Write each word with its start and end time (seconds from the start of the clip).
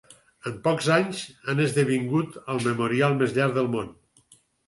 En 0.51 0.53
pocs 0.67 0.87
anys, 0.95 1.19
han 1.51 1.61
esdevingut 1.65 2.39
el 2.55 2.63
memorial 2.69 3.15
més 3.21 3.37
llarg 3.39 3.55
del 3.61 3.73
món. 3.77 3.93